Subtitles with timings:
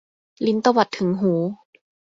[0.45, 1.33] ลิ้นตวัดถึงหู